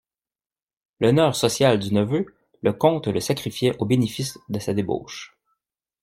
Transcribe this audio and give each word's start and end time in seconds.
L'honneur 0.99 1.35
social 1.35 1.77
du 1.77 1.93
neveu, 1.93 2.25
le 2.63 2.73
comte 2.73 3.05
le 3.07 3.19
sacrifiait 3.19 3.75
au 3.77 3.85
bénéfice 3.85 4.39
de 4.49 4.57
sa 4.57 4.73
débauche. 4.73 5.37